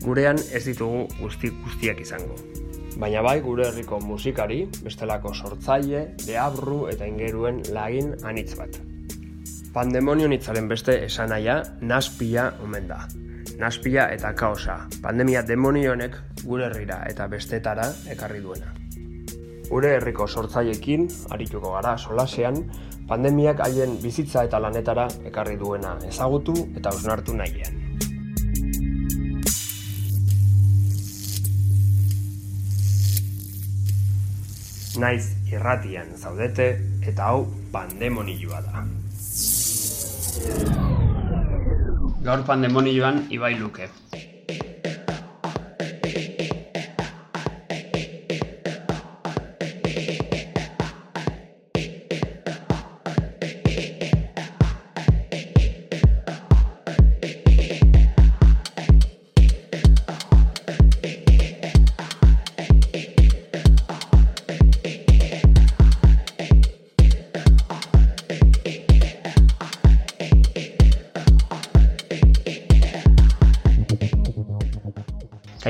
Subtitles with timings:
[0.00, 2.40] Gurean ez ditugu guzti guztiak izango
[3.00, 8.76] baina bai gure herriko musikari, bestelako sortzaile, deabru eta ingeruen lagin anitz bat.
[9.74, 13.00] Pandemonio nitzaren beste esanaia, naspia omen da.
[13.60, 18.74] Naspia eta kaosa, pandemia demonionek gure herrira eta bestetara ekarri duena.
[19.70, 22.64] Gure herriko sortzailekin, arituko gara solasean,
[23.08, 27.79] pandemiak haien bizitza eta lanetara ekarri duena ezagutu eta ausnartu nahian.
[34.98, 36.66] Naiz irratian zaudete
[37.06, 38.84] eta hau pandemonioa da.
[42.26, 43.88] Gaur pandemonioan ibai luke.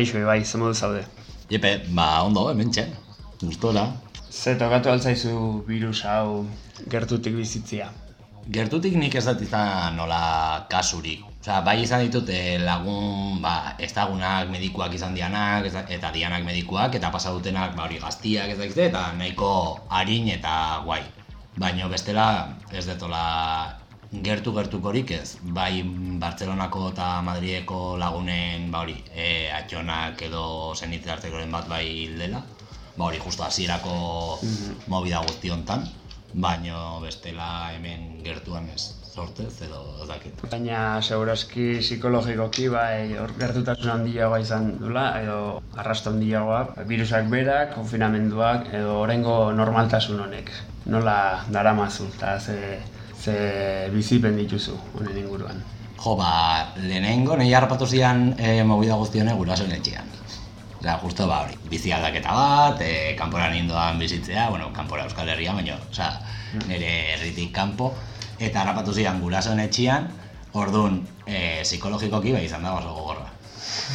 [0.00, 1.02] Kaixo, Ibai, ze modu zaude?
[1.50, 2.94] Jepe, ba, ondo, hemen txen.
[3.42, 3.82] Gustora.
[4.32, 5.32] Ze tokatu altzaizu
[5.66, 6.46] virus hau
[6.94, 7.90] gertutik bizitzia?
[8.48, 10.20] Gertutik nik ez dut izan nola
[10.72, 11.26] kasurik.
[11.42, 12.32] Osa, bai izan ditut
[12.64, 18.00] lagun, ba, ez dagunak medikuak izan dianak, eta dianak medikuak, eta pasa dutenak, ba, hori
[18.00, 19.52] gaztiak ez dakizte, eta nahiko
[19.90, 21.02] harin eta guai.
[21.60, 23.26] Baina bestela ez detola
[24.10, 25.82] gertu gertukorik ez, bai
[26.20, 32.42] Bartzelonako eta Madrideko lagunen ba hori, e, atxonak edo zenitze hartzekoren bat bai dela,
[32.96, 34.74] ba hori justu hasierako mm -hmm.
[34.88, 35.86] movida guzti hontan,
[36.34, 40.34] baino bestela hemen gertuan ez sortez edo dakit.
[40.50, 48.72] Baina segurazki psikologikoki bai hor gertutasun handiagoa izan dula edo arrasta handiagoa, virusak berak, konfinamenduak
[48.72, 50.50] edo orengo normaltasun honek.
[50.86, 52.56] Nola daramazu eta ze
[53.20, 55.60] ze bizipen dituzu honen inguruan.
[56.00, 60.08] Jo, ba, lehenengo nahi harrapatu zian e, movida guztione gurasoen etxean.
[60.80, 65.52] Osea, justo ba hori, bizi aldaketa bat, e, kanpora nindoan bizitzea, bueno, kanpora Euskal Herria,
[65.52, 66.14] baina, osea,
[66.54, 66.68] mm.
[66.70, 67.90] nire herritik kanpo,
[68.38, 70.08] eta harrapatu zian gurasoen etxean,
[70.56, 73.28] orduan, e, psikologikoki bai izan da oso gogorra.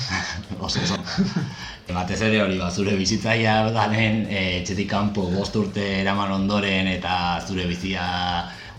[0.68, 1.00] oso, oso.
[1.90, 7.42] Batez ere hori, ba, zure bizitzaia danen, e, etxetik kanpo bost urte eraman ondoren, eta
[7.47, 8.06] zure bizia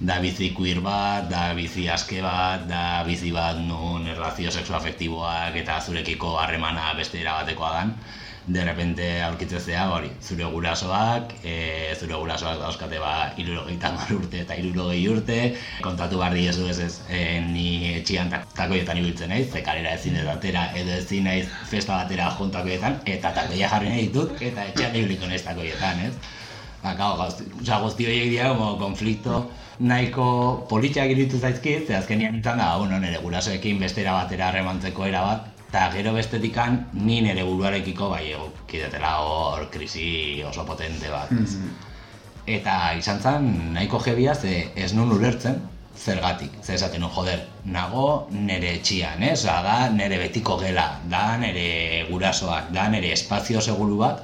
[0.01, 5.81] da bizi queer bat, da bizi aske bat, da bizi bat nun erlazio sexuafektiboak eta
[5.81, 7.97] zurekiko harremana beste erabatekoa dan.
[8.47, 14.55] De repente aurkitzezea hori, zure gurasoak, e, zure gurasoak dauzkate ba irurogeita mar urte eta
[14.55, 15.39] irurogei urte,
[15.83, 20.69] kontatu barri ez ez ez, e, ni etxian takoietan ibiltzen naiz, zekarera ezin ez atera
[20.79, 25.43] edo ezin naiz festa batera juntakoietan, eta takoia jarri nahi ditut, eta etxean ibiliko naiz
[25.43, 26.15] takoietan, ez?
[26.85, 29.49] Ba, gau, guzti horiek dira, como konflikto,
[29.79, 35.23] nahiko politxak iritu zaizkit, ze azkenian izan da, bueno, nire gurasoekin bestera batera harremantzeko era
[35.27, 38.25] bat, eta gero bestetikan ni nire buruarekiko bai
[38.71, 41.31] kidetela hor krisi oso potente bat.
[41.31, 41.75] Mm
[42.47, 45.57] Eta izan zen nahiko jebia ze ez nun ulertzen
[45.99, 49.45] zergatik, ze esaten nun joder, nago nire etxian, ez?
[49.45, 49.63] Eh?
[49.65, 54.23] da nire betiko gela, da nire gurasoak, da nire espazio seguru bat,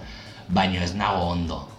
[0.48, 1.71] baino ez nago ondo.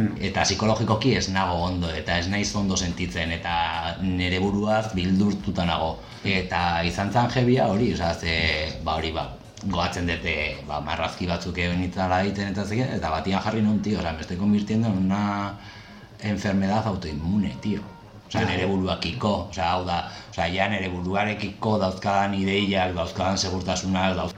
[0.00, 0.14] Hmm.
[0.30, 3.52] eta psikologikoki ez nago ondo eta ez naiz ondo sentitzen eta
[4.00, 8.32] nire buruaz bildurtuta nago eta izan zan jebia hori, oza, ze,
[8.84, 9.26] ba hori ba,
[9.64, 10.34] goatzen dute
[10.68, 14.20] ba, marrazki batzuk egin itzala egiten eta zeke, eta batian jarri nun, tio, oza, me
[14.20, 15.58] estoy convirtiendo en una
[16.20, 17.80] enfermedad autoinmune, tio.
[18.28, 24.34] Osa, nire buruakiko, oza, hau da, oza, ja nire buruarekiko dauzkadan ideiak, dauzkadan segurtasunak, dauz,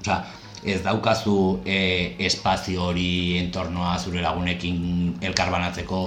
[0.63, 1.79] ez daukazu e,
[2.27, 6.03] espazio hori entornoa zure lagunekin elkarbanatzeko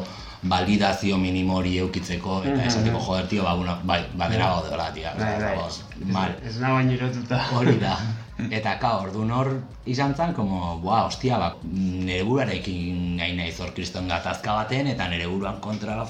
[0.50, 4.92] validazio minimo hori eukitzeko eta mm esateko joder tio, ba, una, bai, badera gaude gara,
[4.94, 5.14] tia.
[5.18, 6.30] Bai, bai.
[6.46, 7.42] Ez nago irotuta.
[7.58, 7.98] Hori da.
[8.58, 9.50] Eta ka, ordu nor
[9.88, 15.08] izan zen, como, boa, ostia, ba, nire buruarekin gai nahi zor kriston gatazka baten, eta
[15.08, 16.02] nire buruan kontra,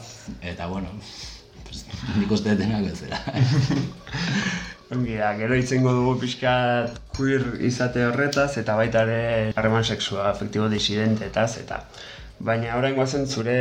[0.42, 0.89] eta bueno,
[1.68, 1.86] pues,
[2.18, 3.03] nik uste detenak ez.
[4.95, 11.57] Ongi, gero itzengo dugu pixkat queer izate horretaz eta baita ere harreman sexua afektibo disidentetaz
[11.62, 11.81] eta
[12.39, 13.57] baina orain guazen zure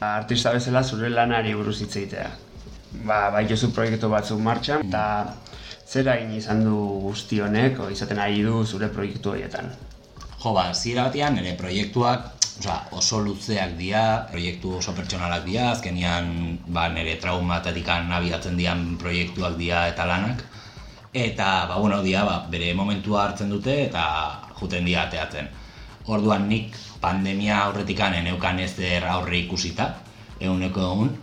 [0.00, 2.30] artista bezala zure lanari buruz hitz egitea.
[3.04, 5.02] Ba, bai jozu proiektu batzuk martxan eta
[5.88, 9.70] zer egin izan du guzti honek o izaten ari du zure proiektu horietan.
[10.38, 16.58] Jo, ba, zira batean, nire proiektuak Osa, oso luzeak dira, proiektu oso pertsonalak dira, azkenian
[16.66, 20.42] ba, nire traumatatik abiatzen dian proiektuak dira eta lanak.
[21.12, 24.02] Eta, ba, bueno, dia, ba, bere momentua hartzen dute eta
[24.60, 25.48] juten dira ateatzen.
[26.08, 29.94] Orduan nik pandemia aurretikan eneukan ez der aurre ikusita,
[30.40, 31.16] eguneko egun.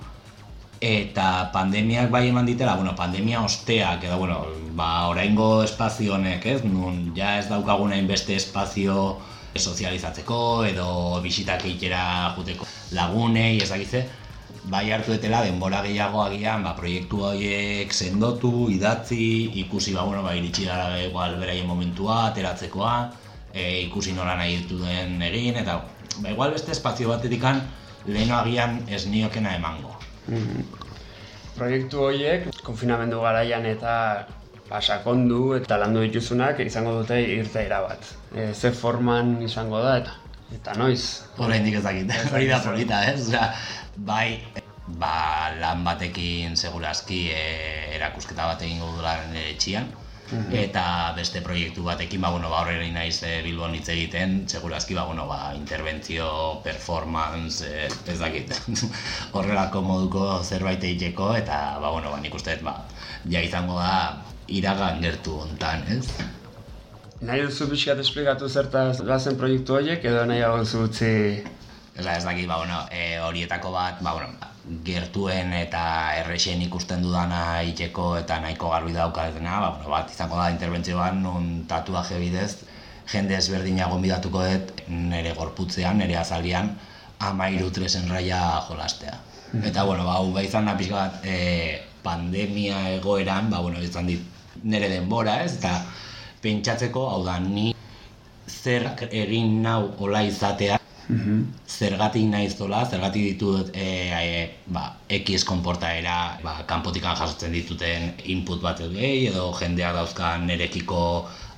[0.81, 4.41] Eta pandemiak bai eman ditela, bueno, pandemia osteak, edo, bueno,
[4.75, 6.59] ba, oraingo espazio honek, ez?
[6.65, 9.17] Nun, ja ez daukaguna inbeste espazio
[9.55, 14.03] sozializatzeko edo bisitak egitera juteko lagunei, ez dakitze,
[14.69, 20.33] bai hartu etela denbora gehiago agian ba, proiektu horiek sendotu, idatzi, ikusi ba, bueno, ba,
[20.37, 22.95] iritsi dara igual beraien momentua, ateratzekoa,
[23.53, 25.77] e, ikusi nola nahi ditu den egin, eta
[26.17, 27.61] ba, igual beste espazio batetikan
[28.07, 29.93] leheno agian ez niokena emango.
[30.27, 30.83] Mm
[31.55, 34.25] Proiektu horiek, konfinamendu garaian eta
[34.67, 38.09] pasakondu eta landu dituzunak izango dute irteera bat.
[38.35, 40.17] E, ze forman izango da eta
[40.53, 41.25] eta noiz?
[41.37, 43.27] Hora indik ezakit, hori da polita, ez?
[43.27, 43.49] Osea,
[44.05, 44.41] bai,
[44.87, 47.45] ba, lan batekin segurazki e,
[47.97, 49.87] erakusketa bat egingo dudala nire etxian,
[50.29, 50.53] mhm.
[50.61, 50.85] eta
[51.17, 55.25] beste proiektu batekin, ba, bueno, ba, horre naiz e, Bilbon hitz egiten, segurazki, ba, bueno,
[55.31, 56.29] ba, interventzio,
[56.67, 58.53] performance, e, ez dakit,
[59.35, 62.83] horrelako moduko zerbait egiteko, eta, ba, bueno, ba, nik uste, ba,
[63.31, 66.34] ja izango da, iragan gertu hontan, ez?
[67.23, 71.11] Nahi duzu pixkat esplikatu zertaz gazen proiektu horiek edo nahi hau utzi...
[71.95, 74.27] Eza, ez dakit, ba, bueno, e, horietako bat, ba, bueno,
[74.83, 75.83] gertuen eta
[76.19, 81.49] errexen ikusten dudana iteko eta nahiko garbi daukatena, ba, bueno, bat izango da interbentzioan nun
[81.71, 82.65] tatuaje bidez,
[83.07, 86.73] jende ezberdina gonbidatuko dut nire gorputzean, nire azalian,
[87.23, 89.15] amairu tresen raia jolastea.
[89.53, 93.79] Mm Eta, bueno, ba, hau ba, izan da pixka bat, e, pandemia egoeran, ba, bueno,
[93.79, 94.19] izan dit,
[94.67, 95.53] nire denbora, ez?
[95.61, 95.79] Eta
[96.45, 97.73] pentsatzeko, hau da, ni
[98.47, 101.45] zer egin nau ola izatea, mm -hmm.
[101.77, 108.61] zergatik nahi zola, zergatik ditut e, e, ba, X konportaera, ba, kanpotikan jasotzen dituten input
[108.61, 111.01] bat edo jendeak dauzkan nerekiko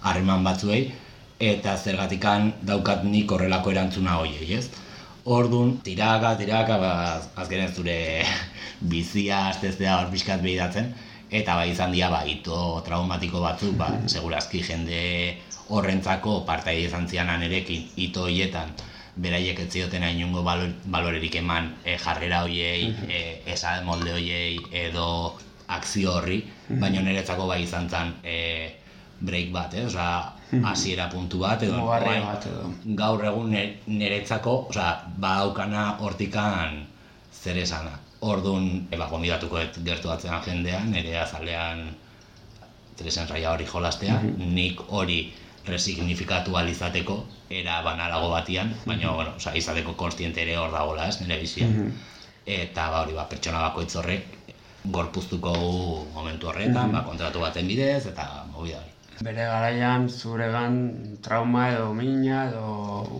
[0.01, 0.91] harreman batzuei,
[1.39, 4.69] eta zergatikan daukat nik horrelako erantzuna hoiei, ez?
[5.25, 6.93] Orduan, tiraka, tiraka, ba,
[7.35, 7.97] azkenean zure
[8.93, 10.93] bizia astezea hor pixkat behidatzen,
[11.29, 15.37] eta bai izan dira ba, ito traumatiko batzuk, ba, segurazki jende
[15.69, 18.71] horrentzako partai izan zianan erekin ito hietan,
[19.17, 25.35] beraiek ez zioten inungo balorerik eman e, jarrera hoiei, e, esa molde hoiei edo
[25.67, 28.37] akzio horri, baina niretzako bai izan zen e,
[29.19, 29.85] break bat, eh?
[29.89, 30.33] Osa,
[30.69, 32.71] hasiera puntu bat edo, bat edo.
[32.95, 33.55] gaur egun
[33.87, 36.85] niretzako, osa, badaukana hortikan
[37.33, 37.97] zer esana.
[38.25, 41.83] Orduan, eba, gombidatuko et gertu atzean jendean, nire azalean
[42.97, 44.53] tresen raia hori jolastea, mhm.
[44.55, 45.19] nik hori
[45.67, 47.19] resignifikatu alizateko,
[47.49, 51.67] era banalago batian, baina, bueno, oza, izateko konstiente ere hor dagoela, ez, nire bizia.
[51.67, 51.91] Mhm.
[52.57, 54.35] Eta, ba, hori, ba, pertsona bako itzorrek,
[54.87, 55.53] gorpuztuko
[56.13, 58.85] momentu horretan, mm ba, kontratu baten bidez, eta mobi da
[59.17, 60.75] Bere garaian, zuregan,
[61.25, 62.65] trauma edo mina edo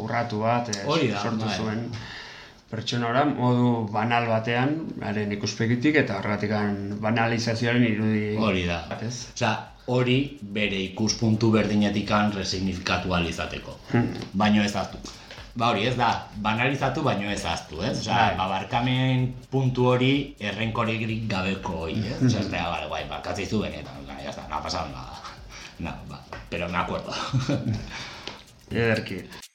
[0.05, 0.83] urratu bat, ez,
[1.21, 1.55] sortu bai.
[1.57, 1.87] zuen
[2.71, 6.51] pertsona modu banal batean, haren ikuspegitik eta horregatik
[7.01, 8.35] banalizazioaren irudi.
[8.37, 8.81] Hori da.
[8.97, 9.53] Osea,
[9.87, 13.77] hori bere ikuspuntu berdinetik resignifikatu alizateko.
[13.91, 14.11] Hmm.
[14.33, 14.97] Baino ez aztu.
[15.57, 17.99] Ba hori ez da, banalizatu baino ez aztu, ez?
[17.99, 18.35] Osea, bai.
[18.37, 22.21] babarkamen puntu hori errenkorik gabeko hori, ez?
[22.21, 25.13] Osea, ez da, bale, guai, bakazizu benetan, ya está, no ha pasado nada.
[25.79, 26.19] No, ba,
[26.49, 27.13] pero me acuerdo.
[28.71, 29.46] Ederki.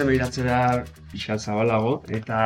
[0.00, 0.60] Zen behiratzera
[1.12, 2.38] pixkat zabalago, eta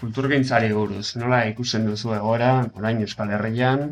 [0.00, 3.86] kulturgintzari buruz, nola ikusten duzu egora, orain Euskal Herrian,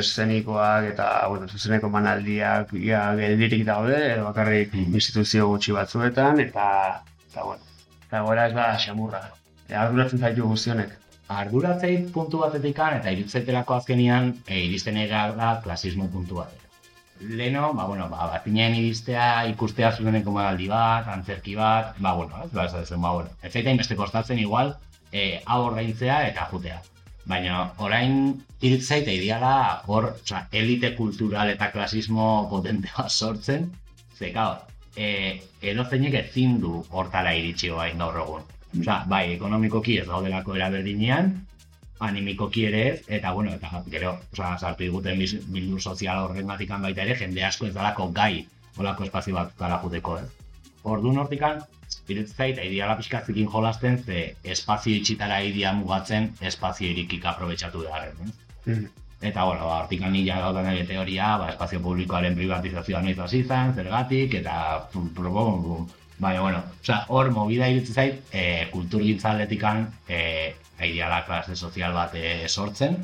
[0.00, 6.68] eszenikoak eta bueno, zuzeneko manaldiak ia geldirik daude, edo bakarrik instituzio gutxi batzuetan, eta,
[7.26, 7.66] eta bueno,
[8.06, 9.24] eta gora ez da xamurra.
[9.66, 10.96] E, arduratzen zaitu guztionek.
[11.30, 16.59] arduratzeit puntu batetikan eta iritzetelako azkenian e, iristen da klasismo puntu batera.
[17.20, 22.52] Leno, ba, bueno, ba, batinen iristea ikustea zueneko modaldi bat, antzerki bat, ba, bueno, ez,
[22.54, 23.34] ba, ez, ez, ba, bueno.
[23.42, 24.72] Ez zaita inbeste kostatzen igual,
[25.12, 26.80] e, hau ordaintzea eta jutea.
[27.28, 28.14] Baina orain
[28.64, 29.52] iritzaita ideala
[29.86, 33.68] hor, oza, elite kultural eta klasismo potente bat sortzen,
[34.16, 34.64] ze, gaur,
[34.96, 38.48] e, edo zeinek ezin du hortara iritsi guain gaur egun.
[38.80, 41.34] Osa, bai, ekonomikoki ez daudelako eraberdinean,
[42.00, 45.20] animikoki ere ez, eta bueno, eta gero, osa, sartu diguten
[45.54, 50.16] bildur sozial horrengatik baita ere, jende asko ez dalako gai, holako espazio bat gara juteko,
[50.18, 50.28] ez.
[50.82, 51.60] Ordu hortikan,
[52.08, 58.32] iruditzen zait, ideala pixkatzikin jolasten, ze espazio itxitara idea mugatzen, espazio irikik aprobetsatu behar, ez.
[58.66, 58.88] Mhm.
[59.20, 64.34] Eta, bueno, ba, hortik anila gauden ere teoria, ba, espazio publikoaren privatizazioa noiz hasi zergatik,
[64.34, 65.10] eta pum.
[66.20, 70.52] Baina, bueno, osea, hor, movida iruditzen zait, e, kulturgintza aldetikan, e,
[70.84, 72.98] ideala klase sozial bat e, sortzen,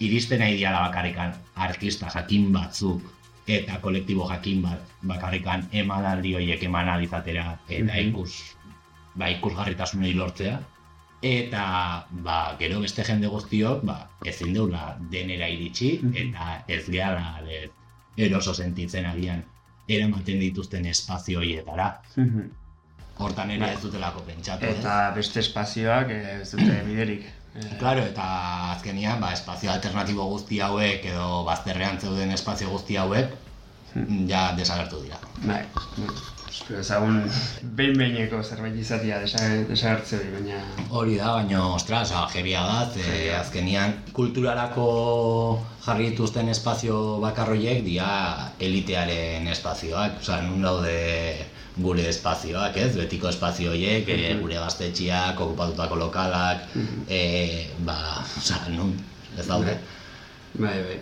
[0.00, 3.02] iristen ideala bakarrikan artista jakin batzuk
[3.50, 8.08] eta kolektibo jakin bat bakarrikan emanaldi horiek eman alizatera eta Mhm.
[8.08, 8.56] ikus,
[9.14, 10.60] ba, ikusgarritasunei lortzea.
[11.22, 17.70] Eta, ba, gero beste jende guztiok, ba, ezin deula denera iritsi, eta ez gehala de,
[18.16, 19.44] eroso sentitzen agian
[19.96, 21.90] eramaten dituzten espazio horietara.
[23.20, 23.74] Hortan ere Bai.
[23.74, 24.64] ez dutelako pentsatu?
[24.70, 27.26] Eta beste espazioak eh, ez dute biderik.
[27.54, 28.24] Eh, Claro, eta
[28.76, 33.34] azkenian, ba, espazio alternatibo guzti hauek edo bazterrean zeuden espazio guzti hauek
[34.30, 35.18] ja desagertu dira.
[35.42, 36.39] Bai, espero
[36.80, 37.20] ezagun
[37.78, 40.60] behin-behineko zerbait izatea desa- desagertze hori, baina...
[40.90, 44.86] Hori da, baina, ostras, ajeria da, ze azkenian kulturarako
[45.86, 48.10] jarri dituzten espazio bakarroiek dira
[48.58, 50.96] elitearen espazioak, osea, nun daude
[51.80, 52.90] gure espazioak, ez?
[52.98, 56.66] Betiko espazio horiek, e, gure gaztetxiak, okupatutako lokalak,
[57.08, 57.22] e,
[57.86, 58.00] ba,
[58.42, 58.92] osea, nun,
[59.38, 59.78] ez daude.
[60.58, 60.98] Bai, bai.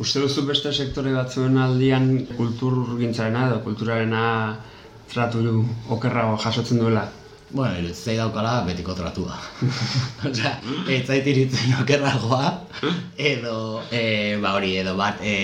[0.00, 2.06] Uste duzu beste sektore batzuen aldian
[2.36, 4.22] kulturgintzarena edo kulturarena
[5.12, 5.42] tratu
[5.92, 7.10] okerrago jasotzen duela?
[7.52, 9.34] Bueno, iruditzen daukala betiko tratua.
[10.28, 10.54] Osea,
[10.88, 12.46] ez zait iritzen okerragoa,
[13.20, 15.34] edo, e, ba hori, edo bat e,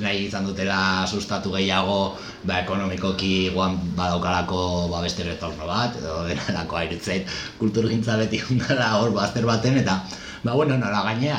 [0.00, 2.16] nahi izan dutela sustatu gehiago,
[2.48, 4.62] ba ekonomikoki guan badaukalako
[4.94, 7.28] ba beste retorno bat, edo denarako iruditzen
[7.60, 10.00] kulturgintza beti hundala hor bazter baten, eta
[10.42, 11.38] ba bueno, nola gainea,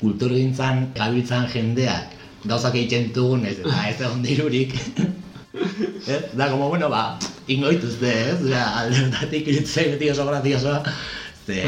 [0.00, 4.74] kulturgintzan gabiltzan jendeak gauzak egiten dugun ez, eta ez egon dirurik,
[6.06, 6.36] Ez?
[6.36, 8.40] Da, como, bueno, ba, ingo dituzte, ez?
[8.42, 10.80] Osea, aldentatik iritzei beti oso graziosoa.
[11.46, 11.60] Ze,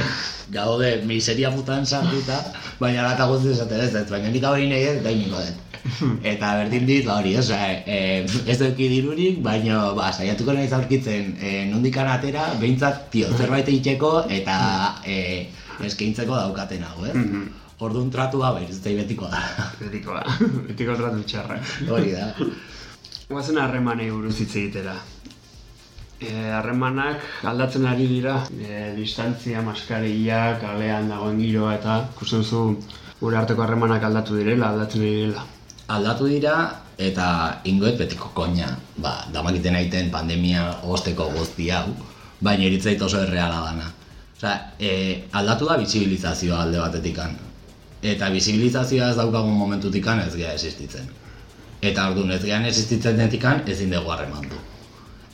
[0.52, 2.40] gaude miseria putan sartuta,
[2.80, 5.62] baina lata guzti esaten ez, ez, baina nik hau egin ez, da ingo den.
[6.32, 7.98] Eta berdin dit, ba hori, osea, e,
[8.48, 14.16] ez duki dirurik, baina, ba, saiatuko nahi aurkitzen e, nondikan atera, behintzat, tio, zerbait egiteko
[14.40, 14.56] eta
[15.06, 15.20] e,
[15.84, 17.14] eskaintzeko daukaten hau, ez?
[17.14, 17.46] Mhm.
[17.84, 19.42] Orduan tratua, ba, iritzei betiko da.
[19.82, 20.22] Betikoa,
[20.68, 21.58] betiko tratu txarra.
[21.90, 22.30] hori da.
[23.28, 24.94] Guazen harremanei buruz hitz egitera.
[26.16, 32.62] E, harremanak aldatzen ari dira, e, distantzia, maskarilla, kalean dagoen giroa eta ikusten zu
[33.20, 35.44] gure arteko harremanak aldatu direla, aldatzen ari direla.
[35.88, 36.54] aldatu dira
[36.96, 41.90] eta ingoet betiko koina, ba, damakiten aiten pandemia osteko guzti hau,
[42.40, 43.92] baina iritzait oso erreala dana.
[44.36, 47.36] Osea, e, aldatu da bisibilizazioa alde batetikan.
[48.02, 51.08] Eta bisibilizazioa ez daukagun momentutikan ez gea existitzen.
[51.80, 54.60] Eta orduan ez gean existitzen dentikan ezin dugu harremandu.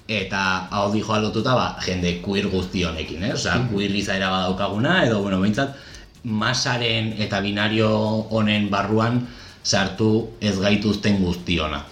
[0.09, 3.33] Eta hau dijoa lotuta ba, jende queer guzti honekin, eh?
[3.35, 5.75] Osea, queer izaera badaukaguna, edo, bueno, behintzat,
[6.23, 7.91] masaren eta binario
[8.31, 9.27] honen barruan
[9.65, 11.83] sartu ez gaituzten guztiona.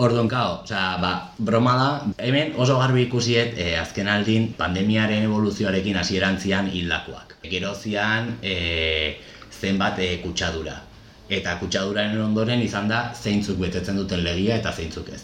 [0.00, 1.88] Orduan, kao, osea, ba, broma da,
[2.24, 7.34] hemen oso garbi ikusiet e, azken aldin pandemiaren evoluzioarekin hasierantzian hildakoak.
[7.52, 8.54] Gero zian e,
[9.60, 10.78] zenbat e, kutsadura.
[11.28, 15.20] Eta kutsaduraren ondoren izan da zeintzuk betetzen duten legia eta zeintzuk ez.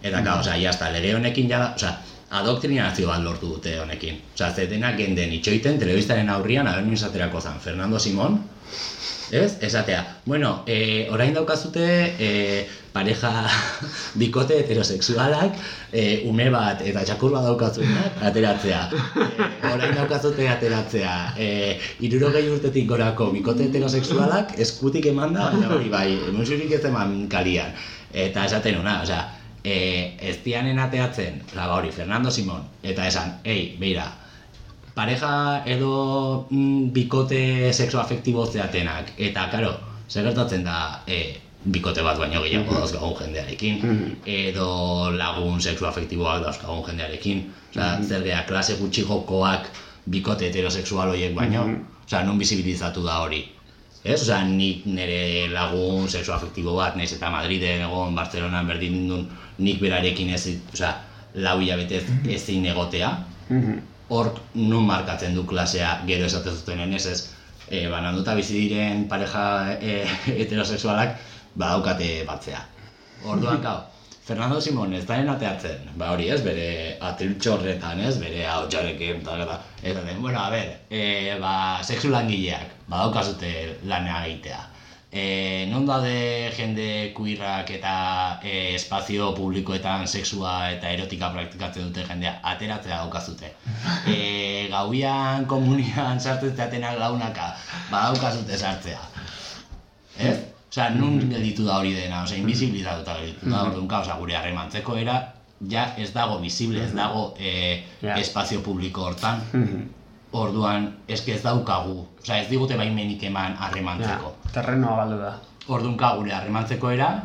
[0.00, 1.92] Eta kao, osea, jazta, lege honekin jada, osea,
[2.40, 4.22] adoktrinazio bat lortu dute honekin.
[4.32, 8.40] Osea, ze denak genden itxoiten telebistaren aurrian, aber esaterako zan, Fernando Simón,
[9.30, 9.58] Ez?
[9.60, 13.30] Esatea, bueno, e, orain daukazute e, pareja
[14.20, 15.58] bikote heterosexualak
[15.92, 18.82] e, ume bat eta txakur bat daukazuenak ateratzea.
[18.92, 21.14] E, orain daukazute ateratzea.
[21.36, 21.48] E,
[22.08, 27.74] irurogei urtetik gorako bikote heterosexualak eskutik emanda, baina hori bai, musurik ez eman kalian.
[28.16, 29.24] Eta esaten una, osea,
[29.60, 29.76] e,
[30.30, 34.06] ez dianen ateatzen, osea, ba hori, Fernando Simón, eta esan, ei, beira,
[34.96, 35.32] pareja
[35.68, 39.12] edo mm, bikote sexo zeatenak.
[39.18, 39.74] Eta, karo,
[40.08, 43.80] zer gertatzen da e, bikote bat baino gehiago dauzkagun jendearekin,
[44.26, 47.42] edo lagun sexu afektiboak dauzkagun jendearekin.
[47.70, 49.66] Osea, zer gea, klase gutxi jokoak
[50.10, 51.80] bikote heterosexual horiek baino, Mhm.
[52.06, 53.42] osea, non bizibilizatu da hori.
[54.04, 59.28] Ez, osea, nik nire lagun sexu afektibo bat, naiz eta Madriden egon, Bartzelonan berdin duen,
[59.58, 60.94] nik berarekin ez, osea,
[61.34, 63.10] lau hilabetez ezin egotea,
[63.50, 63.78] Mhm.
[64.08, 67.28] hor nun markatzen du klasea gero esaten zutenen ez ez
[67.68, 71.16] e, bananduta bizi diren pareja e, heterosexualak
[71.56, 72.62] badaukate batzea.
[73.24, 73.78] Orduan, gau,
[74.26, 76.68] Fernando Simon ez daren ateatzen, ba hori ez, bere
[77.08, 81.52] atiltxo horretan ez, bere hau txarekin, eta eta, eta, den, bueno, a ber, e, ba,
[81.86, 83.52] sexu langileak, badaukazute
[83.86, 84.64] lana egitea.
[85.16, 87.92] E, non daude jende kuirrak eta
[88.42, 93.52] e, espazio publikoetan sexua eta erotika praktikatzen dute jendea ateratzea daukazute.
[94.10, 94.18] E,
[94.74, 97.48] gauian komunian sartzen zatenak launaka,
[97.94, 99.00] badaukazute sartzea.
[100.18, 100.36] Ez?
[100.76, 105.14] Osea, nun gelditu da hori dena, osea, invisibilizatuta gelditu da, orduan, ka, gure harremantzeko era,
[105.72, 108.16] ja ez dago visible, ez dago e, Ja.
[108.20, 109.40] espazio publiko hortan.
[109.54, 109.86] Mhm.
[110.36, 114.34] Orduan, eske ez daukagu, osea, ez digute baimenik eman Ja, harremantzeko.
[114.52, 115.32] terrenoa galdu da.
[115.68, 117.22] Orduan ka gure harremantzeko era,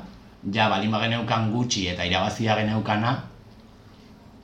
[0.54, 3.18] ja balin bageneukan gutxi eta irabazia geneukana,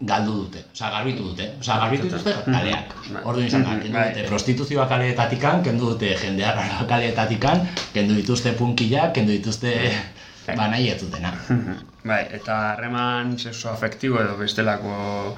[0.02, 2.94] galdu dute, osea, garbitu dute, osea, garbitu dituzte kaleak.
[3.14, 3.22] Bai.
[3.24, 4.10] Orduan izan da, Mhm, kendu bai.
[4.14, 6.54] dute prostituzioa kaleetatikan, kendu dute jendea
[6.90, 9.74] kaleetatikan, kendu dituzte punkilak, kendu dituzte
[10.58, 11.34] ba nahi ez dutena.
[11.50, 11.74] Mhm.
[12.08, 15.36] Bai, eta harreman sexu afektibo edo bestelako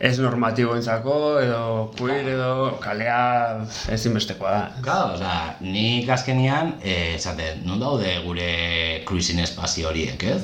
[0.00, 3.60] ez normatiboentzako edo queer edo kalea
[3.92, 4.64] ezinbestekoa da.
[4.82, 10.42] Claro, osea, nik azkenian, eh, esaten, non daude gure cruising espazio horiek, ez?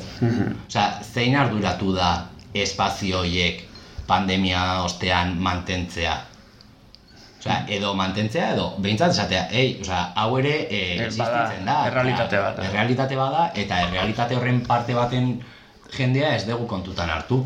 [0.68, 2.12] Osea, zein arduratu da
[2.54, 3.64] espazio horiek
[4.06, 6.14] pandemia ostean mantentzea?
[7.40, 11.75] Osea, edo mantentzea edo behintzat esatea, ei, osea, hau ere e, Eh, existitzen da.
[11.90, 12.68] errealitate osea, bat da.
[12.70, 15.34] Errealitate bada eta errealitate horren parte baten
[15.96, 17.42] jendea ez dugu kontutan hartu.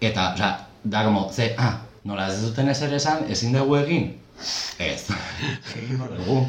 [0.00, 0.50] Eta, osea,
[0.84, 4.08] da como, ze, ah, nola ez duten ezer esan, ezin dugu egin?
[4.78, 5.06] Ez.
[5.78, 6.40] Egin dugu.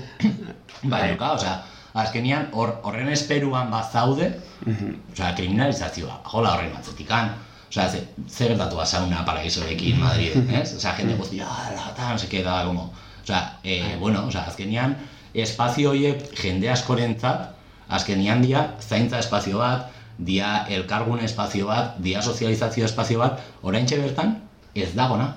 [0.83, 1.59] Baina, ka, osea,
[1.93, 4.29] azkenian hor, horren esperuan bazaude,
[4.65, 7.33] osea, kriminalizazioa, jola horren atzetikan.
[7.69, 10.75] Osea, ze, ze gertatu da sauna paraisorekin Madriden, ez?
[10.77, 12.91] Osea, jende guztia, ala, eta no se queda, como...
[13.23, 14.95] Osea, eh, bueno, osea, azkenian,
[15.33, 17.49] espazio horiek jende askorentzat,
[17.89, 24.35] azkenian dia, zaintza espazio bat, dia elkargune espazio bat, dia sozializazio espazio bat, oraintxe bertan,
[24.75, 25.33] ez dagona.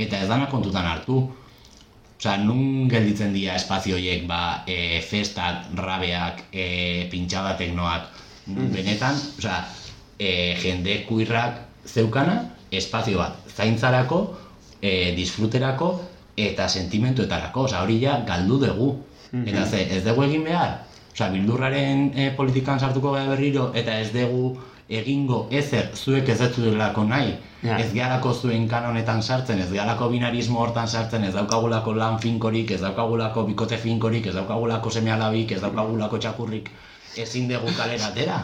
[0.00, 1.22] Eta ez dana kontutan hartu.
[2.22, 8.04] Osea, nun gelditzen dira espazio horiek, ba, e, festak, rabeak, e, pintxada teknoak,
[8.46, 9.56] benetan, osea,
[10.22, 11.58] e, jende kuirrak
[11.90, 12.36] zeukana,
[12.70, 14.20] espazio bat, zaintzarako,
[14.78, 15.90] e, disfruterako,
[16.38, 18.92] eta sentimentuetarako, osea, hori ja galdu dugu.
[19.42, 20.78] Eta ze, ez dugu egin behar?
[21.10, 24.60] Osea, bildurraren e, politikan sartuko gara berriro, eta ez dugu
[24.92, 27.76] egingo ezer zuek ez dutzuelako nahi, Ja.
[27.78, 32.80] ez gehalako zuen kanonetan sartzen, ez gehalako binarismo hortan sartzen, ez daukagulako lan finkorik, ez
[32.82, 36.70] daukagulako bikote finkorik, ez daukagulako seme alabik, ez daukagulako txakurrik,
[37.16, 38.40] ezin dugu kalera atera.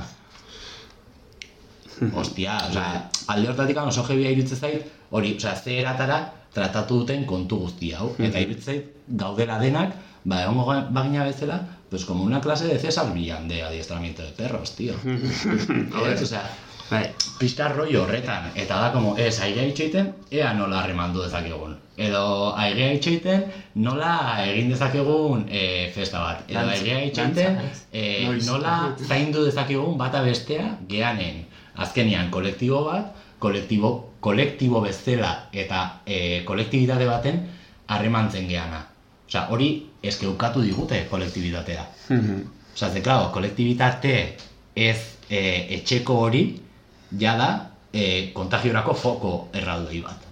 [2.23, 6.21] Ostia, osea, alde hortatik oso jebia iruditzen zait, hori, osea, ze eratara
[6.55, 8.13] tratatu duten kontu guzti hau.
[8.19, 11.59] Eta iruditzen zait, gaudela denak, ba, egongo ga- bagina bezala,
[11.91, 14.95] pues como una clase de César Villan de adiestramiento de perros, tío.
[16.13, 16.51] Ez, osea,
[16.91, 21.75] Bai, pixka rollo horretan, eta da como, ez, airea itxoiten, ea nola harremandu dezakegun.
[22.01, 22.23] Edo
[22.57, 23.45] airea itxoiten,
[23.85, 24.13] nola
[24.47, 26.49] egin dezakegun e, festa bat.
[26.49, 27.85] Edo itxoiten, dantza.
[27.93, 28.05] e,
[28.47, 28.75] nola
[29.05, 31.45] zaindu dezakegun bata bestea geanen.
[31.77, 33.93] Azkenian, kolektibo bat, kolektibo,
[34.25, 37.45] kolektibo bezala eta e, kolektibitate baten
[37.87, 38.87] harremantzen geana.
[39.29, 39.69] Osea, hori
[40.03, 41.83] eskeukatu digute kolektibitatea.
[42.09, 42.39] Mhm.
[42.75, 44.15] Osea, ze, claro, kolektibitate
[44.75, 44.97] ez
[45.29, 45.41] e,
[45.79, 46.43] etxeko hori,
[47.21, 47.49] jada
[47.93, 50.25] e, kontagiorako foko erraldoi bat.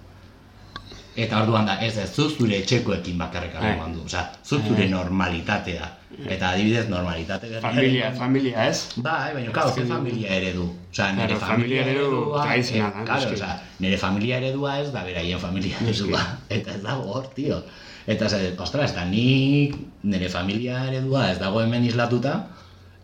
[1.17, 3.63] Eta orduan da, ez ez, zu zure etxekoekin bakarrik Bai.
[3.63, 4.03] harreman du.
[4.05, 5.87] Osea, zu zure normalitatea.
[6.29, 8.83] Eta adibidez, normalitate berria- familia, familia, ez?
[8.97, 10.67] Bai, baina, claro, ze familia eredu.
[10.93, 12.43] Osea, nire Claro, familia, familia eredu eredua...
[12.45, 16.23] tradizionala, eh, claro, osea, nire familia eredua ez da beraien familia eredua.
[16.49, 17.63] Eta ez dago hor, tio.
[18.07, 19.75] Eta, ze, ostras, eta nik
[20.07, 22.37] nire familia eredua ez dago hemen islatuta,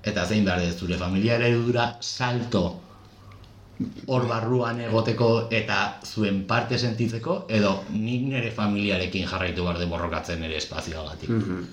[0.03, 2.65] eta zein behar dez, zure familia eredura salto
[4.07, 10.41] hor barruan egoteko eta zuen parte sentitzeko, edo nik nire familiarekin jarraitu behar de borrokatzen
[10.41, 11.31] nire espazioagatik.
[11.31, 11.65] Mhm.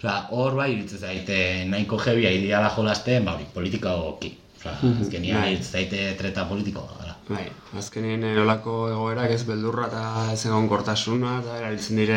[0.00, 4.32] Osea, hor bai iruditzen zaite nahiko jebia ideala jolasten, ba hori, politika oki.
[4.58, 5.50] Osea, azkenian Bai.
[5.52, 7.09] iruditzen zaite treta politikoa.
[7.30, 7.44] Bai,
[7.78, 12.16] azkenien eh, olako egoerak ez beldurra eta ez egon kortasuna, eta erabiltzen dire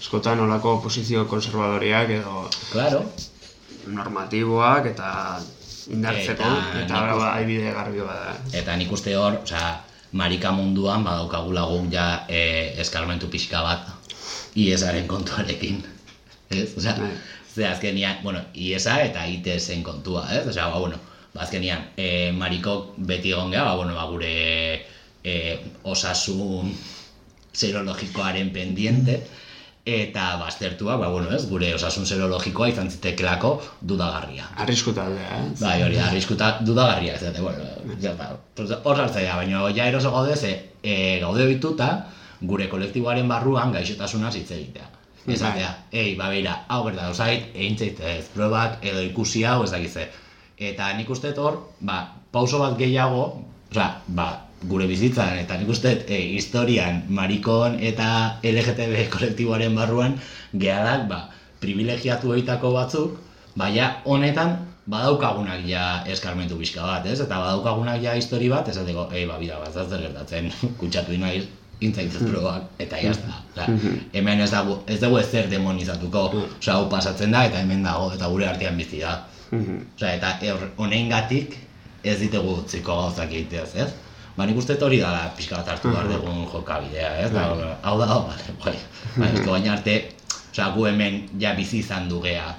[0.00, 3.00] eskotan olako posizio konservadoriak edo Claro,
[3.86, 5.08] normatiboak eta
[5.90, 8.36] indartzeko, Eta eta, nik eta uste- ba, adibide garbi bada.
[8.52, 9.72] eta nik uste hor, osea,
[10.12, 13.88] marika munduan badaukagula guk ja e, eskarmentu pixka bat
[14.54, 15.82] IESaren kontuarekin.
[16.50, 16.76] Ez?
[16.76, 17.10] Osea, Bai.
[17.54, 20.46] ze azkenian, bueno, IESa eta ITSen kontua, ez?
[20.46, 20.96] Osea, ba, bueno,
[21.40, 24.32] azkenian, e, marikok beti egon geha, ba, bueno, ba, gure
[25.24, 25.36] e,
[25.88, 26.72] osasun
[27.52, 29.20] serologikoaren pendiente,
[29.84, 34.46] eta baztertua, ba, bueno, ez, gure osasun serologikoa izan zitekelako dudagarria.
[34.62, 35.50] Arrisku taldea, eh?
[35.60, 40.36] Bai, hori, arriskuta dudagarria, ez dute, bueno, ja, ba, hor sartzea, baina ja eroso gaude,
[40.36, 41.92] ze e, gaude bituta,
[42.42, 44.88] gure kolektiboaren barruan gaixotasuna hitz egitea.
[45.22, 50.08] Esatea, ei, ba, beira, hau berda dauzait, egin ez, probak edo ikusi hau ez dakize.
[50.62, 51.98] Eta nik uste hor, ba,
[52.30, 53.22] pauso bat gehiago,
[53.72, 54.28] osea, ba,
[54.70, 58.08] gure bizitzan, eta nik uste e, historian, marikon eta
[58.46, 60.18] LGTB kolektiboaren barruan,
[60.54, 61.24] gehalak, ba,
[61.62, 63.16] privilegiatu eitako batzuk,
[63.58, 64.54] baina honetan
[64.86, 67.18] badaukagunak ja eskarmentu pixka bat, ez?
[67.22, 71.44] Eta badaukagunak ja histori bat, esateko, ei, ba, bida, bat, zer gertatzen, kutsatu naiz,
[71.82, 73.42] intzaitzez probak, eta jazta.
[73.52, 73.66] Osa,
[74.16, 78.30] hemen ez dago, ez dago ezer demonizatuko, osea, hau pasatzen da, eta hemen dago, eta
[78.30, 79.18] gure artean bizi da.
[79.52, 79.76] Mhm.
[79.96, 81.58] Osea, eta hor- honengatik
[82.02, 83.90] ez ditugu utziko gauzak egiteaz, ez?
[84.36, 87.30] Ba, nik uste hori dala pixka bat hartu behar dugun jokabidea, ez?
[87.34, 87.42] Da,
[87.82, 88.74] hau da, hau, bale, bai.
[89.18, 89.96] Ba, ez baina arte,
[90.52, 92.54] osea, gu hemen ja bizi izan dugea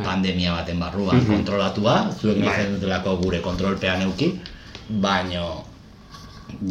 [0.00, 2.46] pandemia baten barruan kontrolatua, zuek Bai.
[2.48, 4.30] nahi dutelako gure kontrolpean euki,
[4.88, 5.64] baino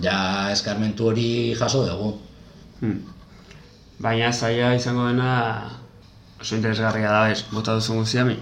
[0.01, 2.15] ja eskarmentu hori jaso dugu.
[2.81, 2.97] Hmm.
[4.01, 5.69] Baina zaila izango dena
[6.41, 8.37] oso interesgarria da, ez, bota duzun guztia mi.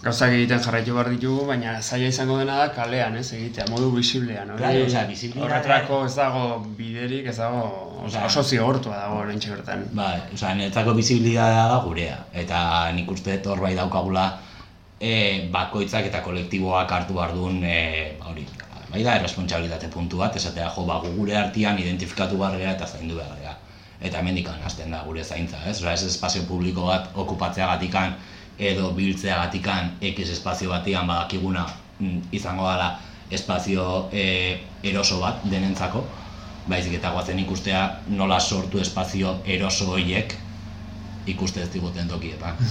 [0.00, 4.48] Gauzak egiten jarraitu behar ditugu, baina zaila izango dena da kalean, ez, egitea, modu bisiblean,
[4.54, 4.62] hori?
[4.62, 6.44] Claro, bisibilitatea- Horretarako ez dago
[6.78, 7.60] biderik, ez dago,
[8.06, 9.84] oso, oso zigortua dago oraintxe bertan.
[9.92, 12.16] Bai, osea, niretzako bizibilitatea da gurea.
[12.32, 12.62] Eta
[12.96, 14.24] nik uste dut hor bai daukagula
[14.98, 15.12] e,
[15.52, 18.46] bakoitzak eta kolektiboak hartu behar duen, e, ba, hori,
[18.90, 23.20] bai da, erresponsabilitate puntu bat, esatea, jo, ba, gu gure artean identifikatu behar eta zaindu
[23.20, 23.36] behar.
[24.00, 25.76] Eta hemendik hasten da gure zaintza, ez?
[25.76, 28.14] Osea, ez espazio publiko bat okupatzeagatikan
[28.60, 31.66] edo biltzeagatikan X espazio batian badakiguna
[31.98, 32.98] mm, izango dela
[33.30, 36.04] espazio e, eroso bat denentzako,
[36.68, 40.34] baizik eta guazen ikustea nola sortu espazio eroso horiek
[41.30, 42.56] ikuste ez diguten tokietan.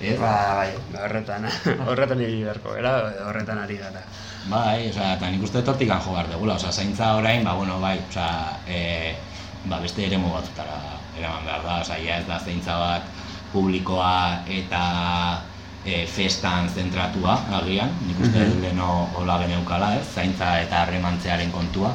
[0.00, 0.18] ez?
[0.20, 0.70] Ba, bai,
[1.02, 1.48] horretan,
[1.88, 2.94] horretan ibili beharko edo
[3.28, 4.04] horretan ari gara.
[4.48, 7.98] Bai, osea, eta nik uste hortik jo behar dugula, osea, zaintza orain, ba, bueno, bai,
[8.08, 9.14] osea, e,
[9.66, 10.80] ba, beste eremu batzutara
[11.18, 13.23] eraman behar da, osea, ja ez da zaintza bat
[13.54, 14.84] publikoa eta
[15.84, 21.92] e, festan zentratua, agian, nik uste dut leheno hola geneukala, ez, zaintza eta harremantzearen kontua,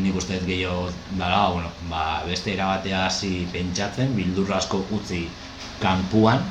[0.00, 0.88] nik uste dut gehiago
[1.18, 5.26] dara, bueno, ba, beste erabatea hasi pentsatzen, bildur asko utzi
[5.82, 6.42] kanpuan,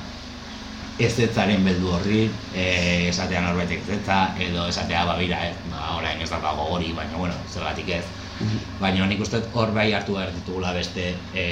[1.01, 2.67] ezetzaren beldu horri, e,
[3.09, 7.89] esatea norbaitek ezetza, edo esatea babira, ez, ba, orain ez daukago hori, baina, bueno, zergatik
[7.97, 8.05] ez.
[8.81, 11.45] Baina nik uste hor bai hartu behar ditugula beste, e,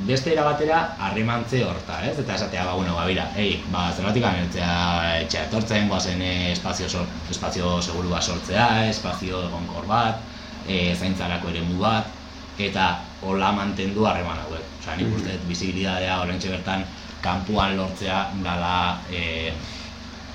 [0.00, 2.18] beste era batera harremantze horta, ez?
[2.18, 6.88] Eta esatea, ba, bueno, ba, bira, ei, ba, zergatik anertzea etxea etortzen, goazen eh, espazio,
[6.88, 10.20] sor, espazio seguru bat sortzea, espazio egonkor bat,
[10.66, 12.10] e, zaintzarako eremu bat,
[12.58, 12.90] eta
[13.22, 14.66] hola mantendu harreman hauek.
[14.80, 16.84] Osea, nik uste dut bizibilitatea oraintxe bertan
[17.24, 19.52] kanpuan lortzea dala, e,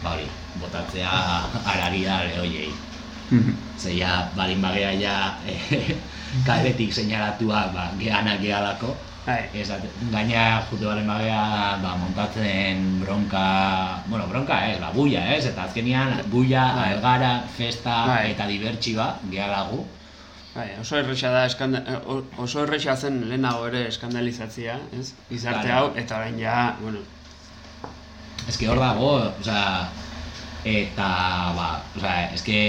[0.04, 0.30] ba hori,
[0.62, 1.12] botatzea
[1.74, 2.72] araria hoiei.
[3.78, 5.18] Zeia, balin bagea ja,
[5.52, 6.00] e,
[6.48, 8.96] kaletik seinalatua, ba, geanak gehalako,
[9.30, 11.42] Bai, Esat, gaina jute balen bagea
[11.84, 13.44] ba, montatzen bronka,
[14.10, 16.88] bueno, bronka ez, ba, buia ez, eta azkenian buia, Bai.
[16.96, 18.32] algara, festa Bai.
[18.32, 19.84] eta dibertsiba gehalagu.
[20.56, 21.84] bai, oso erresa da, eskanda,
[22.42, 25.12] oso erresa zen lehenago ere eskandalizatzia, ez?
[25.30, 27.06] Gizarte hau, eta orain ja, bueno,
[28.50, 29.90] Ez hor dago, osea,
[30.66, 31.10] eta,
[31.54, 31.68] ba,
[32.00, 32.62] osea, eske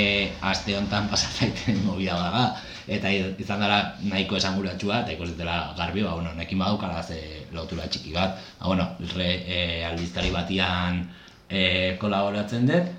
[0.45, 2.45] aste honetan pasatzen movida da,
[2.91, 7.21] eta izan dara nahiko esanguratsua, eta ikusitela garbi, ba, bueno, nekin badaukala ze
[7.55, 11.05] lotura txiki bat, ba, bueno, re, e, albiztari batian
[11.49, 12.91] e, kolaboratzen dut,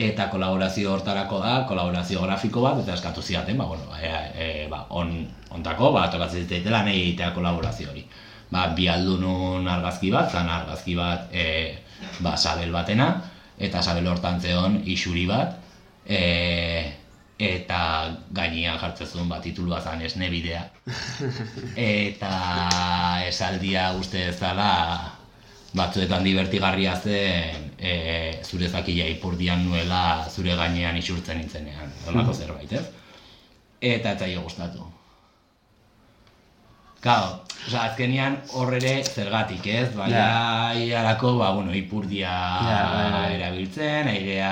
[0.00, 4.12] eta kolaborazio hortarako da, kolaborazio grafiko bat, eta eskatu zidaten, ba, bueno, e,
[4.44, 5.16] e, ba, on,
[5.50, 8.06] ontako, ba, tokatzen zitzaitela nahi egitea kolaborazio hori.
[8.54, 11.74] Ba, bi aldunun argazki bat, zan argazki bat, e,
[12.22, 13.12] ba, sabel batena,
[13.58, 15.58] eta sabel hortan zeon isuri bat,
[16.06, 16.22] e,
[17.40, 17.80] eta
[18.36, 20.60] gainean jartzen zuen bat titulua zan esne bidea.
[21.76, 22.32] Eta
[23.28, 24.68] esaldia uste ezala
[25.76, 27.94] batzuetan divertigarria zen e,
[28.44, 32.86] zure zakila ipurdian nuela zure gainean isurtzen nintzenean, horrelako zerbait, ez?
[33.80, 34.84] Eta ez zaio gustatu.
[37.00, 39.88] Claro, osea, azkenian hor ere zergatik, ez?
[39.96, 43.28] Baina iarako, ba, bueno, ipurdia Ja, bai, bai.
[43.38, 44.50] erabiltzen, airea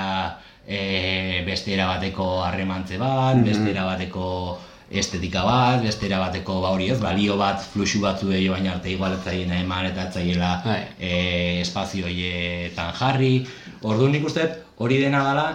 [0.68, 3.44] e, beste erabateko harremantze bat, Mhm.
[3.44, 4.59] beste erabateko
[4.90, 9.59] estetika bat, beste erabateko ba hori ez, balio bat, fluxu batzu jo baina arte igualatzaiena
[9.61, 10.83] eman eta etzaiela Bai.
[11.00, 13.46] e, espazio horietan jarri.
[13.83, 14.46] Orduan nik uste
[14.78, 15.46] hori dena dela,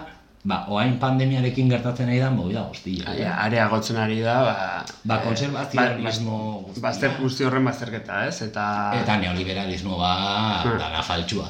[0.44, 3.14] ba, oain pandemiarekin gertatzen ari da movida guztia.
[3.18, 4.86] Ja, areagotzen ari da, ba...
[5.04, 6.82] Ba, eh, konservazionismo ba- guztia.
[6.84, 8.42] Bazter guzti horren bazterketa, ez?
[8.42, 8.92] Eta...
[9.02, 10.78] Eta neoliberalismo bat, Hmm.
[10.78, 11.48] dana faltsua.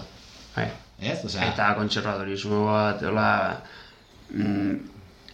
[0.56, 0.68] Bai.
[1.02, 1.20] Ez?
[1.26, 3.30] Osea, Eta kontservadorismo bat, hola...
[4.32, 4.76] Mm,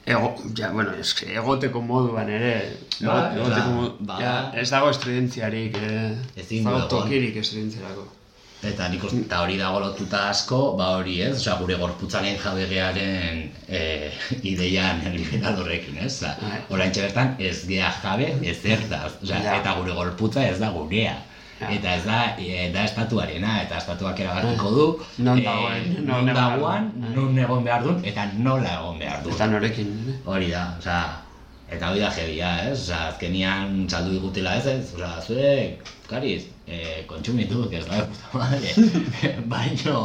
[0.10, 2.54] ego, ja, bueno, es que egoteko moduan ere,
[3.02, 4.16] Ba, egoteko ba, modu, ba.
[4.22, 5.78] ja, ez dago estridentziarik,
[6.36, 8.08] Ezin ez dago tokirik estridentzerako.
[8.66, 13.38] Eta nik uste, hori dago lotuta asko, ba hori ez, osea, gure gorputzaren jabegearen
[13.70, 14.12] e,
[14.44, 16.18] ideian liberal horrekin, ez?
[16.18, 16.34] Osea,
[16.68, 16.90] Bai.
[16.98, 19.56] bertan ez gea jabe, ez zertaz, osea, Ja.
[19.62, 21.16] eta gure gorputza ez da gurea.
[21.60, 24.86] Eta ez da, e, da estatuarena, eta estatuak erabakiko du,
[25.26, 27.16] Non eh, dagoen, non non dagoan, duen.
[27.16, 29.36] non egon behar duen, eta nola egon behar duen.
[29.36, 30.16] Eta norekin, ere?
[30.26, 31.02] Hori da, osea,
[31.70, 32.78] eta hori da jebia, ez?
[32.86, 34.94] Osea, azkenian saldu digutela ez, ez?
[34.96, 38.74] Osea, zuek, kariz, e, kontsumitu, ez da, puta madre.
[39.56, 39.98] Baino,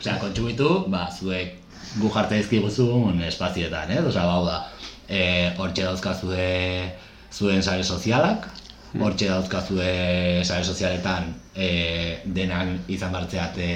[0.00, 1.58] osea, kontsumitu, ba, zuek
[2.00, 4.04] gu jartzen dizkiguzun espazioetan, ez?
[4.08, 4.62] Osea, bau da,
[5.08, 5.22] e,
[5.60, 6.48] hortxe dauzkazue
[7.32, 8.48] zuen sare sozialak,
[9.00, 9.90] hortxe dauzkazue
[10.44, 11.68] sare sozialetan e,
[12.24, 13.72] denan izan bartzeat e,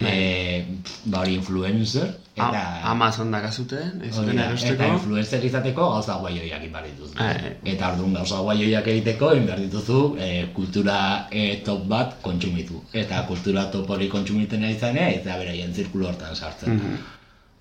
[0.00, 0.64] e,
[1.04, 2.62] ba hori influencer, eta...
[2.62, 4.76] A- Amazon dakazute, ez Hori zuten da, erosteko.
[4.76, 7.14] Eta influencer izateko gauza guaioiak egin behar dituzu.
[7.24, 7.52] Eh.
[7.74, 10.98] Eta orduan gauza guaioiak egiteko egin behar dituzu e, kultura
[11.30, 12.82] e, top bat kontsumitu.
[12.92, 16.76] Eta kultura top hori kontsumiten zanea, eta beraien zirkulo hortan sartzen.
[16.76, 16.98] Mhm.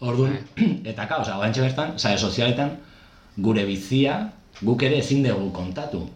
[0.07, 0.37] Orduan,
[0.91, 2.77] eta ka, oza, bertan, sare sozialetan,
[3.37, 4.27] gure bizia,
[4.61, 6.07] guk ere ezin dugu kontatu.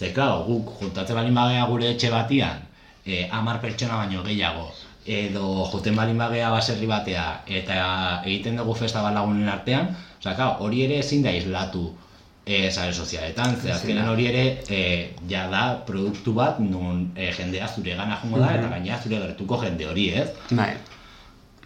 [0.00, 2.62] Ze, klaro, guk juntatzen balin bagea gure etxe batian,
[3.04, 4.70] e, amar pertsona baino gehiago,
[5.04, 7.24] edo joten balin bagea baserri batea,
[7.58, 7.74] eta
[8.22, 9.90] egiten dugu festa bat lagunen artean,
[10.22, 11.82] klaro, hori ere ezin da islatu
[12.46, 14.78] e, sare sozialetan, ze azkenan hori ere e,
[15.28, 19.58] ja da produktu bat nun e, jendea zure gana jongo da, eta gainera zure gertuko
[19.64, 20.30] jende hori, ez?
[20.50, 20.70] Bai,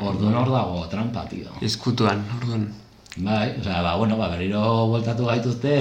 [0.03, 1.53] Orduan hor dago trampa, tio.
[1.63, 2.67] izkutuan, orduan.
[3.15, 5.77] Bai, osea, ba, bueno, ba, berriro voltatu gaituzte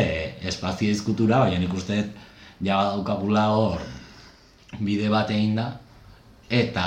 [0.51, 1.97] espazio izkutura, baina nik uste
[2.61, 3.81] ja badaukagula hor
[4.79, 5.67] bide bat egin da,
[6.53, 6.85] eta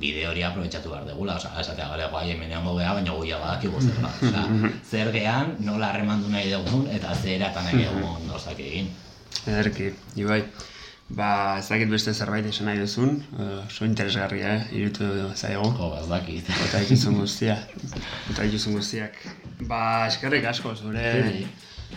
[0.00, 3.80] bide hori aprobetxatu behar degula, osea, esatea gale guai hemen egongo geha, baina guia badakigu
[3.80, 4.12] zer da.
[4.28, 8.90] Osea, zer gehan, nola harremandu nahi dugun, eta zer eratan nahi dugun gauzak egin.
[9.46, 10.42] Ederki, Ibai.
[11.06, 14.62] Ba, ez dakit beste zerbait esan nahi duzun, uh, oso interesgarria, eh?
[14.80, 15.68] irutu zaigu.
[15.78, 16.48] Jo, ez dakit.
[16.64, 17.60] Eta ikizun guztia,
[18.32, 19.20] eta ikizun guztiak.
[19.70, 21.46] Ba, eskerrik asko zure Zuri.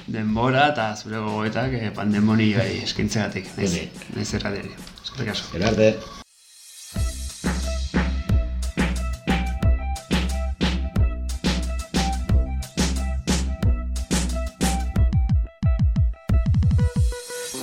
[0.07, 3.51] Denbora eta zure gogoetak eh, pandemonioi eskintzegatik.
[3.57, 4.71] Naiz, naiz erradiari.
[5.03, 5.53] Eskerrik asko.
[5.53, 5.93] Gero arte.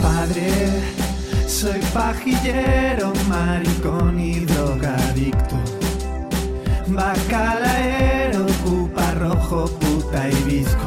[0.01, 0.51] Padre,
[1.49, 5.57] soy pajillero, maricón y drogadicto.
[6.89, 10.86] Bacalaero, pupa rojo, puta y visco.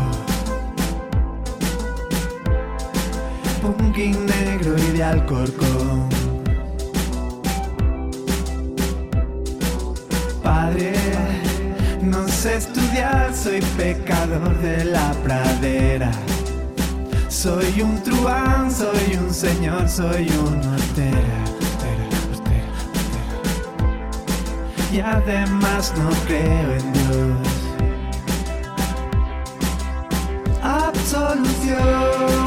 [3.62, 6.08] Punking negro y de Alcorcón.
[10.41, 10.93] Padre,
[12.02, 16.12] no sé estudiar, soy pecador de la pradera.
[17.28, 21.43] Soy un truán, soy un señor, soy un hortera,
[22.32, 22.69] hortera.
[24.91, 27.50] Y además no creo en Dios.
[30.62, 32.38] Absolución,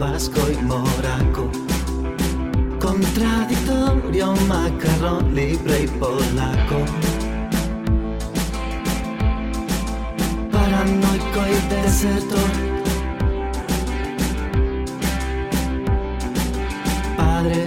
[0.00, 1.50] vasco y moraco.
[2.80, 6.78] Contradictorio, macarrón, libre y polaco.
[10.50, 12.50] Paranoico y desertor.
[17.18, 17.66] Padre,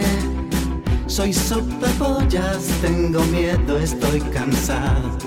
[1.06, 5.17] soy sopepollas, tengo miedo, estoy cansado.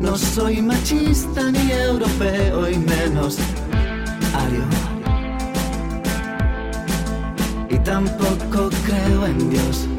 [0.00, 3.38] No soy machista ni europeo y menos
[4.34, 4.85] ario.
[7.86, 9.95] Tampoco creo en Dios.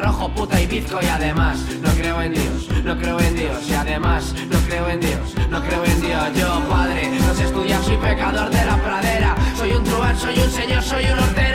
[0.00, 3.74] rojo, puta y bizco y además no creo en Dios, no creo en Dios y
[3.74, 6.22] además no creo en Dios, no creo en Dios.
[6.34, 10.50] Yo, padre, no sé estudiar, soy pecador de la pradera, soy un truán, soy un
[10.50, 11.49] señor, soy un hortero.